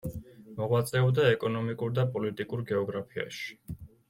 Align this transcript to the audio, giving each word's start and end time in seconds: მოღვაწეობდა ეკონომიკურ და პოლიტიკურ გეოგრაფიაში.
მოღვაწეობდა 0.59 1.27
ეკონომიკურ 1.33 1.93
და 1.99 2.07
პოლიტიკურ 2.17 2.65
გეოგრაფიაში. 2.73 3.55